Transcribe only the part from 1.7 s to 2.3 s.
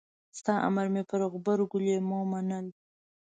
لېمو